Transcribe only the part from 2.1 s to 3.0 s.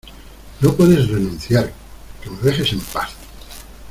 que me dejes en